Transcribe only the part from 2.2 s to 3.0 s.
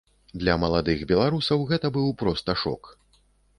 проста шок.